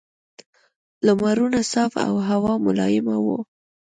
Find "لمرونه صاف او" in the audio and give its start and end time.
1.05-2.15